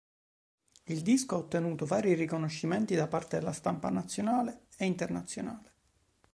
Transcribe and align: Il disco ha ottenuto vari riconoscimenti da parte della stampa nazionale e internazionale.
Il 0.85 1.01
disco 1.01 1.35
ha 1.35 1.37
ottenuto 1.37 1.85
vari 1.85 2.15
riconoscimenti 2.15 2.95
da 2.95 3.05
parte 3.05 3.37
della 3.37 3.51
stampa 3.51 3.91
nazionale 3.91 4.63
e 4.77 4.85
internazionale. 4.87 5.73